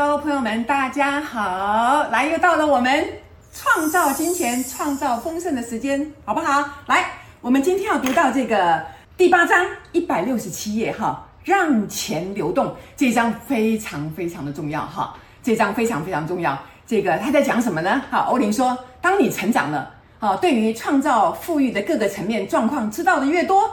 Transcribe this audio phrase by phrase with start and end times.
[0.00, 2.06] Hello，朋友们，大家好！
[2.12, 3.04] 来，又到了我们
[3.52, 6.64] 创造金钱、创造丰盛的时间，好不好？
[6.86, 8.80] 来，我们今天要读到这个
[9.16, 16.56] 第八章一百六十七页哈，让钱流动这一章非常非常的重要哈，这一章非常非常重要。
[16.86, 18.00] 这个他在讲什么呢？
[18.08, 23.68] 好，欧林说，当你成长了，好，对于创造富裕的各个层面状况知道的越多。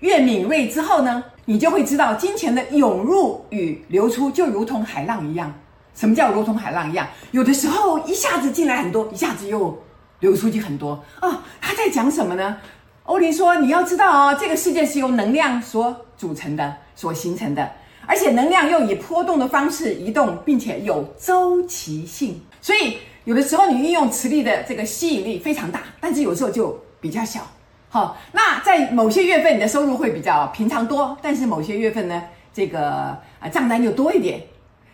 [0.00, 5.50] 越敏锐之后呢，你就会知道金钱的涌入与流出就如同海浪一样。
[6.00, 7.06] 什么叫如同海浪一样？
[7.32, 9.78] 有的时候一下子进来很多，一下子又
[10.20, 11.38] 流出去很多啊、哦。
[11.60, 12.56] 他在讲什么呢？
[13.04, 17.70] 欧林说，你要知道哦，这个世界是由能量所组成的，所形成的，
[18.06, 22.40] 而且能量又以波动的方式移动，并且有周期性。
[22.62, 27.42] 所以有的时候你运用磁力的这个吸引力非常大，但是有时候就比较小。
[27.90, 32.22] 好，那在某些月份你的收入会比较平常多，但是某些月份呢，
[32.54, 34.40] 这个啊账单就多一点。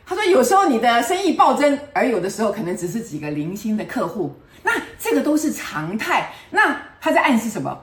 [0.08, 4.32] 他说有时候你的生意暴增，而有的时候可能只是几个零星的客户，
[4.62, 6.32] 那这个都是常态。
[6.50, 7.76] 那他在暗示什么？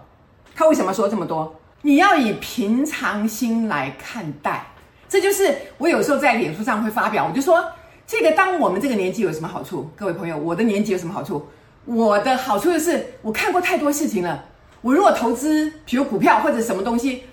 [0.55, 1.53] 他为什么说这么多？
[1.81, 4.65] 你要以平常心来看待。
[5.09, 7.61] 这就是我有时候在脸书上会发表，我就说
[8.07, 9.91] 这个当我们这个年纪有什么好处？
[9.93, 11.45] 各位朋友，我的年纪有什么好处？
[11.83, 14.45] 我的好处就是我看过太多事情了。
[14.81, 17.23] 我如果投资，比如股票或者什么东西，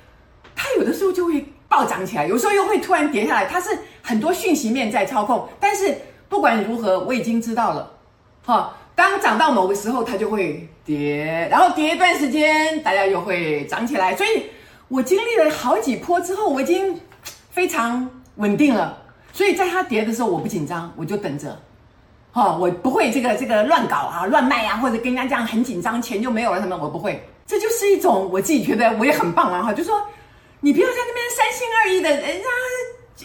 [0.57, 3.47] 它有的时候就会暴涨起来，有时候又会突然跌下来。
[3.47, 3.71] 它是
[4.03, 5.49] 很多讯息面在操控。
[5.61, 5.97] 但是
[6.29, 7.89] 不管如何，我已经知道了，
[8.45, 14.17] 哈，当涨到某个时候，它就会跌，然后跌一段时间，大家又会涨起来。
[14.17, 14.47] 所以
[14.89, 17.01] 我经历了好几波之后，我已经
[17.51, 18.99] 非常稳定了。
[19.33, 21.57] 所以在它跌的时候，我不紧张，我就等着。
[22.33, 27.25] 哈，我不会这个这个乱搞啊，乱卖啊，或者跟人家这样很紧张，钱就没有了什么，我不会。
[27.47, 29.63] 这就是一种我自己觉得我也很棒啊！
[29.63, 30.01] 哈，就说
[30.63, 32.49] 你不要在那边三心二意的，人家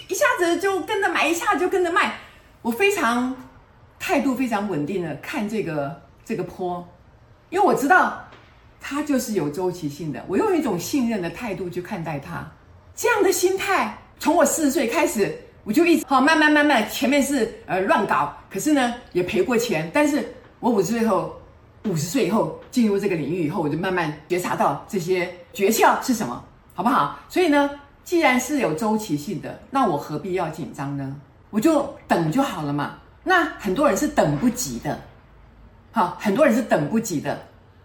[0.07, 2.17] 一下子就跟着买，一下就跟着卖。
[2.61, 3.35] 我非常
[3.99, 6.87] 态度非常稳定的看这个这个坡，
[7.49, 8.25] 因为我知道
[8.79, 10.23] 它就是有周期性的。
[10.27, 12.49] 我用一种信任的态度去看待它，
[12.95, 20.25] 这样的心态从我四十岁开始，我就一直好慢慢慢慢，前面是呃乱搞，可是呢也赔过钱，但是
[20.59, 21.35] 我五十岁后。
[21.87, 26.43] 五十岁以后进入这个领域以后，我就慢慢觉察到这些诀窍是什么，
[26.75, 27.17] 好不好？
[27.27, 27.71] 所以呢，
[28.03, 31.15] 既然是有周期性的，那我何必要紧张呢？
[31.49, 32.97] 我就等就好了嘛。
[33.23, 34.99] 那很多人是等不及的，
[35.91, 37.41] 好，很多人是等不及的，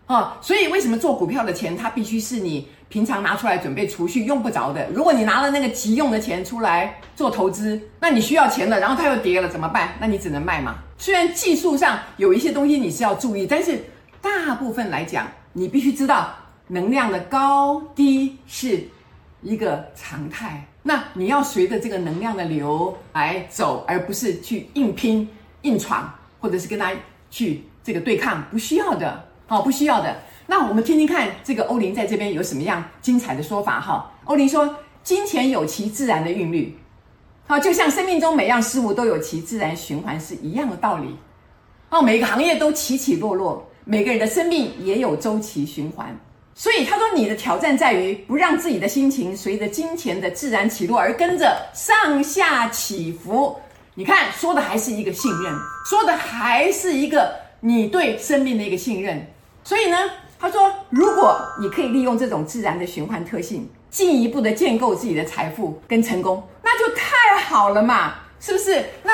[0.06, 4.86] 啊，所以为什么做股票的钱，它必须是你平常拿出来准备储蓄用不着的？
[4.90, 9.94] 如果你拿了那个急用的钱出来做投资，那你需要钱了，然后它又跌了怎么办？
[10.00, 10.74] 那你只能卖嘛。
[10.98, 13.82] 虽然技术上有一些东西你是要注意，但是
[14.20, 16.34] 大部分来讲，你必须知道
[16.70, 18.86] 能量的高低是
[19.42, 20.64] 一个常态。
[20.84, 25.28] 那你要随着这个能量的流来走，而不是去硬拼、
[25.62, 26.08] 硬闯，
[26.40, 26.92] 或者是跟他
[27.28, 30.16] 去这个对抗，不需要的，好，不需要的。
[30.46, 34.10] 那我们听听看，这个欧林在这边有什么样精彩的说法哈？
[34.26, 36.78] 欧林说，金钱有其自然的韵律。
[37.46, 41.16] 好，就像生命中每样事物都有其自然循环是一样的道理。
[41.90, 46.16] 哦，每个行业都起起落落，每个人的生命也有周期循环。
[46.60, 53.58] 所以他说，你的挑战在于不让自己的心情随着金钱的自然起落而跟着上下起伏。
[53.94, 55.54] 你看，说的还是一个信任，
[55.88, 59.26] 说的还是一个你对生命的一个信任。
[59.64, 59.96] 所以呢，
[60.38, 68.84] 他说，如果你可以利用这种自然的循环特性，进一步的建构自己的财富跟成功，那就太好了嘛，是不是？
[69.02, 69.12] 那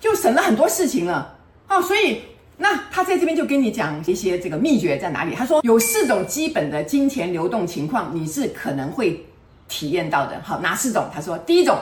[0.00, 1.36] 就省了很多事情了
[1.68, 1.82] 哦。
[1.82, 2.22] 所以，
[2.58, 5.34] 那他在这边就跟你讲一些这个秘诀在哪里。
[5.34, 9.24] 他说有四种基本的金钱流动情况，你是可能会
[9.68, 10.40] 体验到的。
[10.42, 11.06] 好，哪四种？
[11.14, 11.76] 他说第一种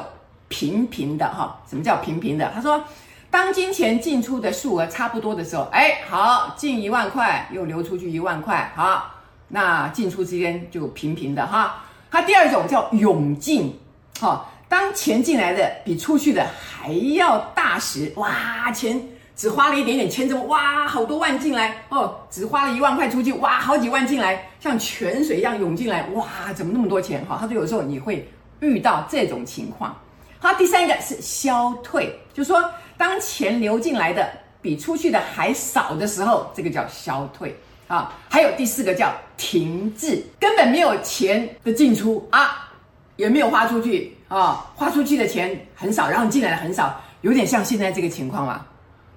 [0.48, 2.50] 平平的哈，什么叫平平的？
[2.54, 2.82] 他说
[3.30, 9.14] 当金钱进出的数额差不多的时候，哎，好，进一万块又流出去一万块，好，
[9.48, 11.84] 那进出之间就平平的哈。
[12.10, 13.76] 他第二种叫涌进，
[14.20, 19.00] 哈，当钱进来的比出去的还要大时，哇，钱
[19.36, 27.24] 只花了一点点钱，怎么哇，好多万进来哦，只花了一万块出去，哇，好几万进来，像泉水一样涌进来，哇，怎么那么多钱？
[27.26, 28.28] 哈，他说有时候你会
[28.60, 29.96] 遇到这种情况。
[30.38, 32.64] 好，第三个是消退，就是说
[32.96, 37.56] 当钱流进来的比出去的还少的时候，这个叫消退。
[37.86, 42.72] 啊，还有第四个叫停滞，根本没有钱的进出啊，
[43.16, 48.64] 也没有花出去啊，花出去的钱很少，然后进来的很少，有点像现在这个情况嘛，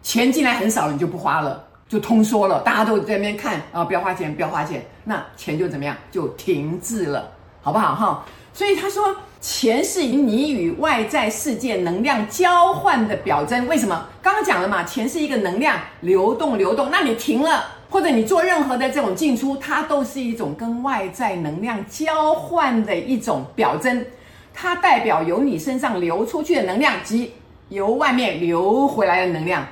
[0.07, 7.29] 钱进来很少了，你就不花了，就通缩了，大家都在那边看啊，不要花钱，不要花钱，那钱就怎么样，就停滞了，
[7.61, 8.23] 好不好哈？
[8.53, 13.67] 所以他说，钱是你与外在世界能量交换的表征。
[13.67, 14.07] 为什么？
[14.21, 16.89] 刚刚讲了嘛，钱是一个能量流动，流动。
[16.89, 24.05] 那你停了，或者你做任何的这种进出，它都是一种跟外在能量交换的一种表征。
[24.53, 27.33] 它代表由你身上流出去的能量及
[27.67, 29.67] 由外面流回来的能量。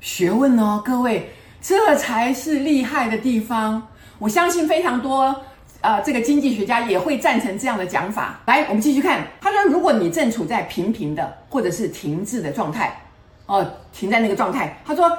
[0.00, 3.86] 学问哦，各位，这才是厉害的地方。
[4.18, 5.34] 我相信非常多。
[5.82, 8.40] 呃，这个经济学家也会赞成这样的讲法。
[8.46, 9.24] 来，我们继续看。
[9.40, 12.98] 他说，如果你正处在平平的或者是停滞的状态，
[13.46, 15.10] 哦，停在那个状态，他说，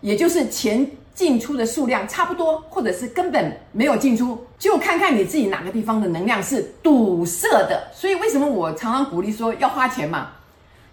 [0.00, 7.88] 也就是钱进出的数量差不多，或者是根本没有进出，就看看你自己哪个地方的能量是堵塞的。
[7.92, 10.28] 所以，为什么我常常鼓励说要花钱嘛？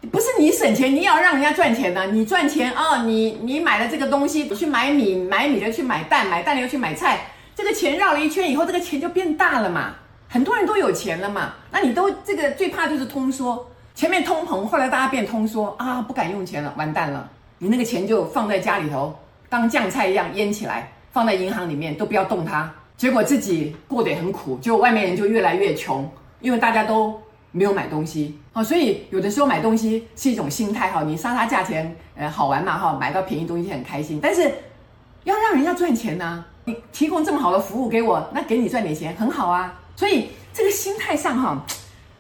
[0.07, 2.06] 不是你省钱，你要让人家赚钱呢？
[2.07, 7.19] 你赚钱啊，哦，你你买了这个东西，你去买米，买米的去买蛋，买蛋的又去买菜。
[7.54, 9.94] 这个钱绕了一圈以后，这个钱就变大了嘛。
[10.30, 11.54] 很多人都有钱了嘛。
[11.69, 17.30] 那你都这个最怕就是通缩，前面通膨，后来大家变通缩啊，不敢用钱了，完蛋了。
[17.57, 19.13] 你那个钱就放在家里头，
[19.50, 22.74] 当酱菜一样腌起来，放在银行里面都不要动它。
[22.95, 26.10] 结果自己过得也很苦，就外面人就越来越穷，
[26.40, 28.38] 因为大家都没有买东西。
[28.51, 34.51] 好，所以有的时候买东西是一种心态哈，你杀杀价钱，呃，好玩嘛哈，买到便宜东西很开心，但是
[35.24, 36.46] 要让人家赚钱呢。
[36.66, 39.74] 你提供这么好的服务给我，那给你赚点钱很好啊。
[39.96, 41.66] 所以这个心态上哈，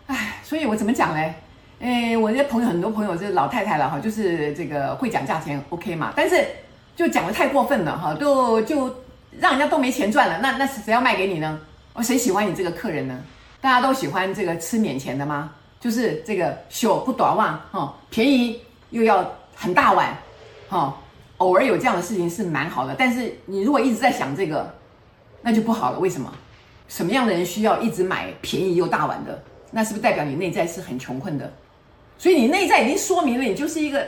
[0.07, 1.35] 哎，所以我怎么讲嘞？
[1.79, 6.43] 哎，我这朋友很多朋友是老太太了哈，就是这个会讲价钱 OK 嘛，但是
[6.95, 8.93] 就讲得太过分了哈，都就
[9.39, 10.39] 让人家都没钱赚了。
[10.41, 11.59] 那那谁要卖给你呢？
[11.93, 13.19] 哦，谁喜欢你这个客人呢？
[13.61, 15.51] 大家都喜欢这个吃免钱的吗？
[15.79, 19.25] 就是这个小不短旺哈，便宜又要
[19.55, 20.17] 很大碗
[20.67, 20.95] 哈。
[21.37, 24.73] 偶尔有这样的事情是蛮好的，但是你如果一直在想这个，
[25.41, 25.99] 那就不好了。
[25.99, 26.33] 为什么？
[26.89, 29.41] 什么样的人需要一直买便宜又大碗的？
[29.71, 31.53] 那是不是代表你内在是很穷困的？
[32.17, 34.05] 所以你内在已经说明了你就是一个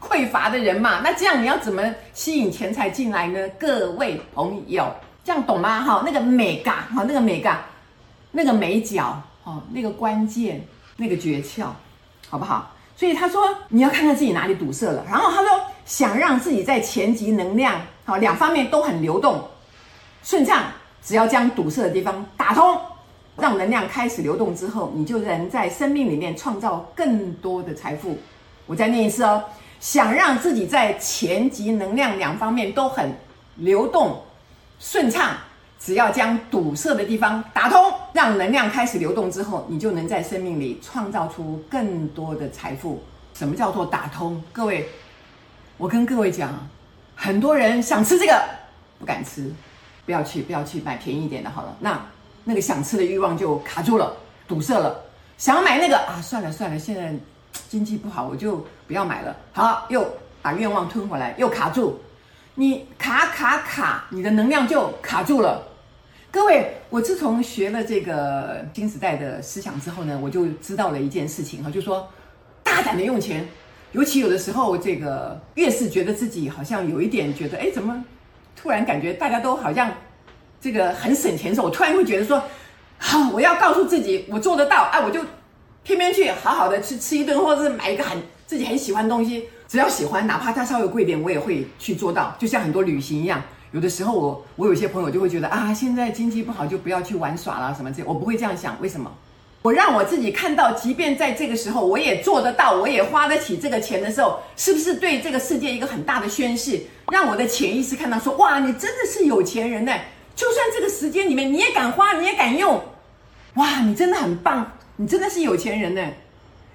[0.00, 1.00] 匮乏的人嘛。
[1.02, 1.82] 那这样你要怎么
[2.14, 3.46] 吸引钱财进来呢？
[3.58, 4.90] 各位朋友，
[5.22, 5.82] 这样懂吗？
[5.82, 7.66] 哈，那个美嘎，哈，那个美嘎，
[8.32, 10.64] 那个眉角，哦，那个关键，
[10.96, 11.66] 那个诀窍，
[12.28, 12.74] 好不好？
[12.96, 15.50] 所以他说你要看看自己哪里堵塞了，然后他说。
[15.86, 19.42] 想让自己在前级能量好两方面都很流动
[20.22, 20.66] 顺畅，
[21.02, 22.78] 只要将堵塞的地方打通，
[23.36, 28.16] 让能量开始流动之后，你就能在生命里面创造更多的财富。
[28.66, 29.42] 我再念一次哦，
[29.80, 33.12] 想让自己在前级能量两方面都很
[33.56, 34.22] 流动
[34.78, 35.36] 顺畅，
[35.82, 43.02] 只要将堵塞的地方打通，让能量开始流动之后，你就能在生命里创造出更多的财富。
[43.32, 44.42] 什么叫做打通？
[44.52, 44.88] 各位。
[45.78, 46.52] 我跟各位讲，
[47.16, 48.38] 很多人想吃这个，
[48.98, 49.50] 不敢吃，
[50.04, 51.74] 不要去，不要去买便宜一点的，好了。
[51.80, 51.98] 那
[52.44, 54.14] 那个想吃的欲望就卡住了，
[54.46, 55.02] 堵塞了。
[55.38, 57.14] 想买那个啊，算了算了，现在
[57.70, 59.34] 经济不好，我就不要买了。
[59.54, 60.06] 好，又
[60.42, 61.98] 把愿望吞回来，又卡住。
[62.56, 65.66] 你卡卡卡，你的能量就卡住了。
[66.32, 72.08] 各位，我自从学了这个新时代的思想之后呢，我就知道了一件事情哈，就是说
[72.62, 73.44] 大胆的用钱。
[73.90, 78.04] 尤其有的时候，这个越是觉得自己好像有一点觉得，哎，怎么
[78.54, 79.92] 突然感觉大家都好像
[80.60, 82.40] 这个很省钱的时候，我突然会觉得说，
[82.96, 85.20] 好，我要告诉自己，我做得到，哎，我就
[85.82, 92.36] 偏偏去好好的去吃一顿，或者是买一个很自己很喜欢的东西，只要喜欢，哪怕它稍微贵点，我也会去做到。
[92.38, 99.10] 就像很多旅行一样，有的时候我我有些朋友就会觉得啊，现在经济不好，就不要去玩耍了什么这，我不会这样想，为什么？
[99.62, 106.80] 我让我自己看到，即便在这个时候，我也做得到，我也花得起这个钱的时候，是不是对这个世界一个很大的宣示？
[107.12, 109.92] 让我的潜意识看到说，哇，你真的是有钱人呢！
[110.34, 112.82] 就算这个时间里面你也敢花，你也敢用，
[113.54, 116.00] 哇，你真的很棒，你真的是有钱人呢！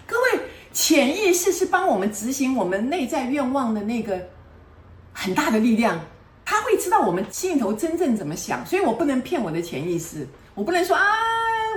[0.06, 4.20] 各位，潜意识是帮我们执行我们内在愿望的那个
[5.12, 6.00] 很大的力量，
[6.66, 11.04] 会知道我们心里头真正怎么想，所以我不能骗我的潜意识，我不能说啊。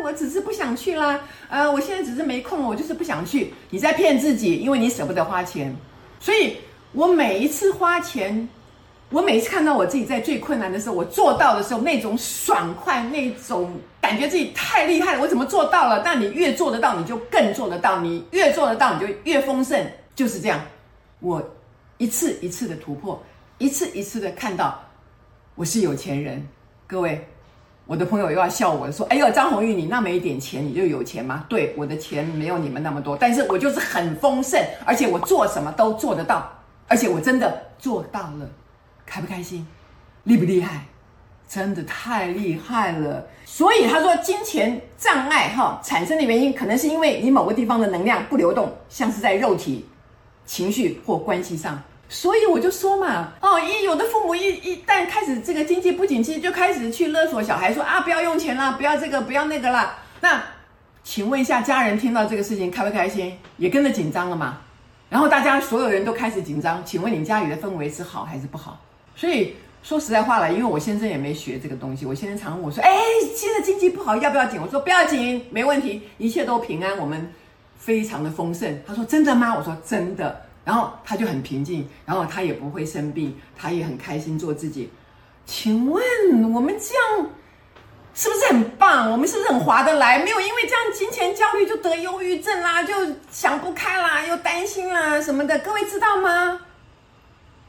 [0.01, 3.53] 我只是不想去啦，呃，我现在只是没空，我就是不想去。
[3.69, 5.75] 你在骗自己，因为你舍不得花钱。
[6.21, 6.57] 所以
[6.93, 8.49] 我每一次花钱，
[9.11, 16.01] 我每一次看到我自己在最困难的时候，我做到的时候，那种爽快，那种感觉自己太厉害了，我怎么做到了？
[16.05, 19.85] 但你越做得到，你就更做得到；你越做得到，你就越丰盛。
[20.15, 20.61] 就是这样，
[21.19, 21.43] 我
[21.97, 23.21] 一次一次的突破，
[23.59, 24.81] 一次一次的看到
[25.57, 26.47] 我是有钱人，
[26.87, 27.27] 各位。
[27.87, 36.53] 我的朋友又要笑我说：“哎呦，张红玉，你那么一点钱，你就有钱吗？”对，我的钱没有你们那么多，但是我就是很丰盛，而且我做什么都做得到，
[36.87, 38.49] 而且我真的做到了，
[39.07, 39.67] 开不开心？
[40.25, 40.85] 厉不厉害？
[41.49, 43.27] 真的太厉害了。
[43.47, 49.89] 所以他说，金钱障碍哈产生的原因，可能是因为你某个地方的能量不流动，像是在肉体、
[50.45, 51.83] 情绪或关系上。
[52.09, 59.95] 所以我就说嘛，哦，一有的父母一一旦开始这个经济不景气，就开始去勒索小孩说啊，不要用钱了，不要这个，不要那个了。
[60.21, 60.43] 那
[61.05, 63.37] 请问一下，家人听到这个事情开不开心？
[63.59, 64.59] 也跟着紧张了吗？
[65.11, 66.83] 然后大家所有人都开始紧张。
[66.85, 68.81] 请问你家里的氛围是好还是不好？
[69.15, 72.91] 所以说实在话了，因为我先生也没学这个东西，我先生常问我说，哎，
[73.37, 74.59] 现在经济不好，要不要紧？
[74.61, 77.31] 我说不要紧，没问题，一切都平安，我们
[77.77, 78.81] 非常的丰盛。
[78.87, 79.55] 他说真的吗？
[79.55, 80.48] 我说真的。
[80.69, 84.91] 然后他就很平静，然后他也不会生病，他也很开心做自己。
[85.47, 86.05] 请问
[86.53, 87.31] 我们这样
[88.13, 89.11] 是不是很棒？
[89.11, 90.19] 我们是不是很划得来？
[90.23, 92.93] 没有因为这样金钱焦虑就得忧郁症啦，就
[93.31, 95.59] 想不开啦，又担心啦什么的。
[95.61, 96.61] 各位知道吗？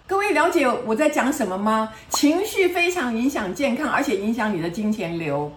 [0.05, 1.93] 各位了解我在讲什么吗？
[2.09, 5.49] 情绪非常影响健康，而且影响你的金钱流。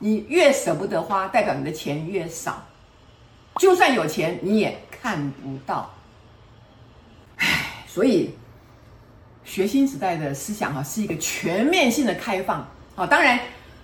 [0.00, 2.66] 你越舍不得花，代表你的钱越少。
[3.60, 5.88] 就算有钱，你也看不到。
[7.90, 8.30] 所以，
[9.44, 13.06] 学新时代的思想哈，是一个全面性的开放啊。
[13.06, 13.40] 当然，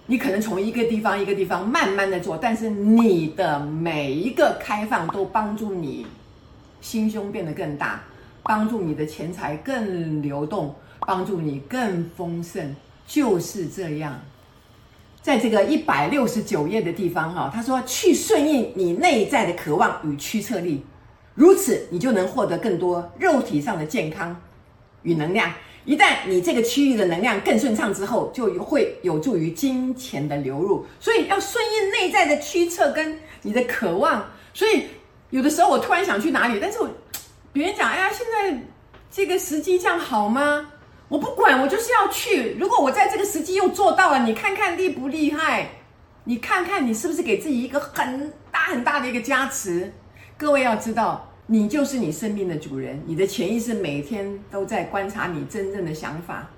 [0.07, 6.07] 你可能从一个地方一个地方慢慢的做，但是你的每一个开放都帮助你
[6.83, 8.03] 心胸变得更大，
[8.43, 12.77] 帮助你的钱财更流动，帮助你更丰盛。
[13.07, 14.21] 就是这样，
[15.23, 20.85] 在这个一百六十九页的地方哈，他说去顺应你内在的渴望与驱策力。
[21.35, 24.41] 如此，你就能获得更多肉体上的健康
[25.03, 25.53] 与能量。
[25.85, 30.87] 一旦你这个区域的能量更顺畅之后，就会有助于金钱的流入。
[30.99, 34.25] 所以要顺应内在的驱策跟你的渴望。
[34.55, 34.85] 所以
[35.31, 36.89] 有的时候我突然想去哪里，但是我
[37.53, 38.63] 别人讲，哎呀，现在
[39.11, 40.71] 这个时机这样好吗？
[41.09, 42.57] 我不管，我就是要去。
[42.59, 45.69] 如果我在这个时机又做到了，你看看厉不厉害？
[46.25, 49.93] 你看看你是不是给自己一个很大很大的一个加持？
[50.37, 53.01] 各位要知道，你就是你生命的主人。
[53.07, 56.51] 你的潜意识每天都在观察你真正的想法，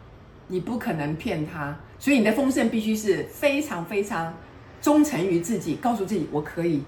[0.49, 1.76] 你不可能骗他。
[1.99, 4.33] 所以你的丰盛必须是非常非常
[4.80, 6.83] 忠诚于自己，告诉自己我可以，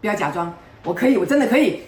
[0.00, 1.80] 不要假装我可以，我真的可以。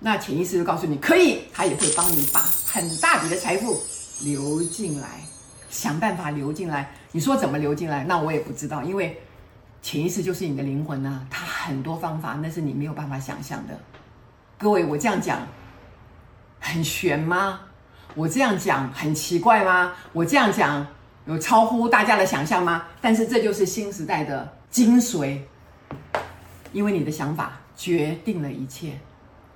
[0.00, 3.78] 那潜意识就告诉你可以，他也会帮你把很大笔的财富
[4.24, 5.20] 流进来，
[5.68, 6.90] 想办法流进来。
[7.12, 8.04] 你说怎么流进来？
[8.04, 9.20] 那我也不知道，因为。
[9.82, 13.78] 潜意识就是你的灵魂啊，它很多方法，那是你没有办法想象的。
[14.56, 15.44] 各位，我这样讲
[16.60, 17.60] 很玄吗？
[18.14, 19.92] 我这样讲很奇怪吗？
[20.12, 20.86] 我这样讲
[21.26, 22.84] 有超乎大家的想象吗？
[23.00, 25.40] 但是这就是新时代的精髓，
[26.72, 28.96] 因为你的想法决定了一切，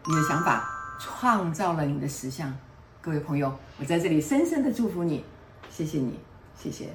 [0.07, 0.69] 你的想法
[0.99, 2.53] 创造了你的实相。
[3.01, 5.25] 各位朋友，我在这里深深的祝福你，
[5.71, 6.19] 谢谢你，
[6.59, 6.89] 谢谢。